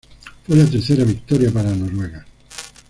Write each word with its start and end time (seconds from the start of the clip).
Fue 0.47 0.55
la 0.57 0.65
tercera 0.65 1.03
victoria 1.03 1.51
para 1.51 1.75
Noruega. 1.75 2.25